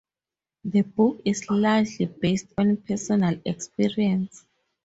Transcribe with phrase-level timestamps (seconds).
[0.63, 4.47] The book is largely based on personal experience.